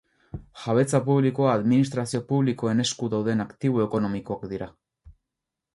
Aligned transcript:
Jabetza 0.61 1.01
publikoa 1.09 1.51
administrazio 1.57 2.23
publikoen 2.31 2.83
esku 2.85 3.11
dauden 3.17 3.47
aktibo 3.47 3.87
ekonomikoak 3.89 4.49
dira. 4.55 4.71